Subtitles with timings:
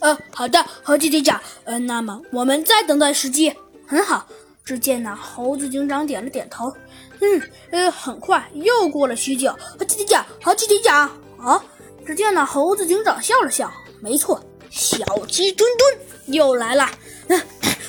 [0.00, 1.40] 呃，好的，猴子警长。
[1.64, 3.54] 呃，那么我们再等待时机。
[3.86, 4.26] 很好。
[4.62, 6.72] 只见那猴子警长点了点头。
[7.20, 9.50] 嗯，呃，很快又过了许久。
[9.78, 11.10] 猴子警长，猴子警长。
[11.38, 11.62] 啊！
[12.06, 13.72] 只见那猴子警长笑了笑。
[14.00, 14.40] 没错，
[14.70, 16.88] 小鸡墩墩又来了。
[17.28, 17.40] 嗯，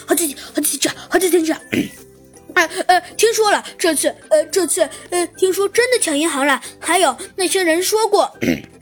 [0.07, 1.57] 猴子警，猴子警长，猴子警长。
[2.55, 6.59] 哎， 呃，听说了，这次，呃，这次，呃，听说真的抢银行了。
[6.80, 8.36] 还有那些人说过。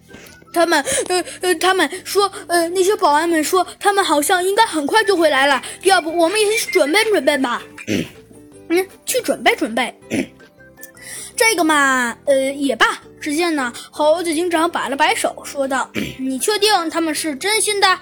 [0.53, 5.61] 他们呃呃，他们说呃，那些保安们说，他们好像应该很快就会来了。
[5.83, 7.61] 要不我们也去准备准备吧？
[8.69, 9.93] 嗯，去准备准备。
[11.35, 13.01] 这个嘛，呃，也罢。
[13.21, 17.99] 只见呢，猴子警长摆了摆手，说道：“你确定他们是真心的？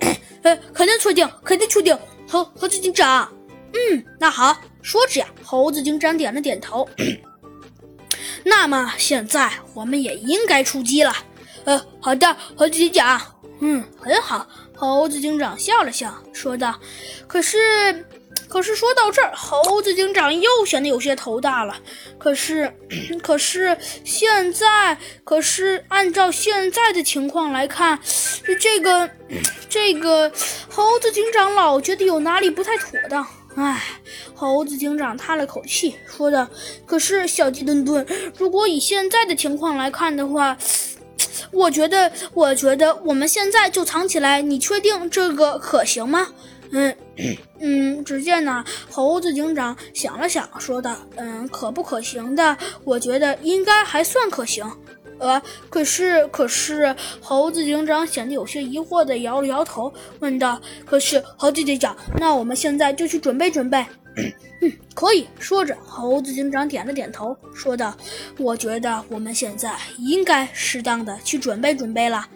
[0.42, 1.96] 呃，肯定确定，肯定确定。
[2.28, 3.28] 猴猴子警长，
[3.72, 4.56] 嗯，那好。
[4.82, 6.88] 说着呀，猴子警长点了点头。
[8.44, 11.14] 那么现在我们也应该出击了。”
[11.66, 13.20] 呃，好的，猴子警长。
[13.60, 14.46] 嗯，很好。
[14.74, 16.78] 猴子警长笑了笑，说道
[17.26, 18.06] ：“可是，
[18.48, 21.74] 可是说到这儿，猴子警长又显得有些头大了。
[22.18, 22.72] 可是，
[23.22, 27.98] 可是现在，可是按照现在的情况来看，
[28.60, 29.10] 这个，
[29.68, 30.30] 这个，
[30.70, 33.26] 猴子警长老觉得有哪里不太妥当。
[33.56, 33.82] 唉，
[34.34, 36.46] 猴子警长叹了口气，说道
[36.84, 40.56] ：‘可是，小鸡墩墩，如果以现在的情况来看的话。’”
[41.52, 46.28] 我觉得，我觉得我们现在就藏起来，你确定这个可行吗？
[46.72, 46.96] 嗯
[47.60, 52.56] 嗯，只见呢，猴子警长想了想，说道：“嗯，可不可行的？
[52.84, 54.68] 我觉得应该还算可行。
[55.18, 63.86] 呃，可是，可是，猴子警长显得有些疑惑的摇了摇头，问道：可是，猴子警长，那我们现在就去准备准备。”
[64.16, 67.94] 嗯，可以说着，猴子警长点了点头，说道
[68.38, 72.26] ：“我觉得我们现在应该适当的去准备准备了。”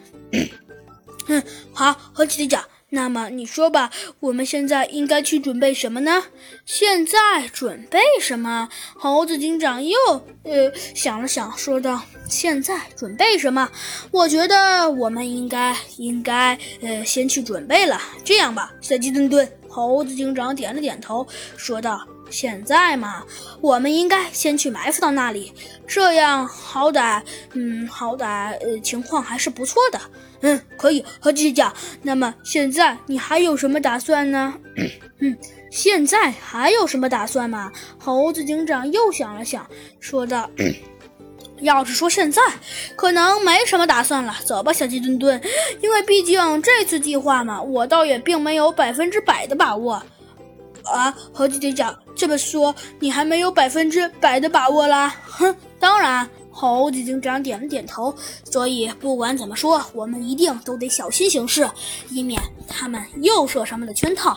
[1.29, 1.43] 嗯，
[1.73, 6.25] 好，猴子警长，那么你说吧，我们现在应该去准备什么呢？
[6.67, 8.69] 现在准备什么？
[8.99, 9.97] 猴子警长又
[10.43, 13.71] 呃想了想，说道：“现在准备什么？
[14.11, 17.99] 我觉得我们应该应该呃先去准备了。
[18.23, 21.27] 这样吧，小鸡墩墩。”猴子警长点了点头，
[21.57, 23.25] 说道：“现在嘛，
[23.61, 25.53] 我们应该先去埋伏到那里，
[25.87, 27.23] 这样好歹，
[27.53, 30.01] 嗯，好歹，呃，情况还是不错的。
[30.41, 31.73] 嗯，可以。”猴子警长，
[32.03, 34.53] 那么现在你还有什么打算呢？
[35.21, 35.37] 嗯，
[35.71, 37.71] 现在还有什么打算吗？
[37.97, 39.65] 猴子警长又想了想，
[40.01, 40.51] 说道。
[41.61, 42.43] 要是说现在，
[42.97, 44.35] 可能没什么打算了。
[44.45, 45.41] 走吧，小鸡墩墩，
[45.81, 50.03] 因为毕竟这次计划嘛，我倒也并没有百分之百的把握。
[50.85, 55.15] 啊，猴子警长，这么说你还没有百分之百的把握啦？
[55.27, 56.29] 哼，当然。
[56.53, 58.15] 猴子警长点了点头。
[58.45, 61.67] 所以不管怎么说，我们一定都得小心行事，
[62.11, 64.37] 以免他们又设什么的圈套。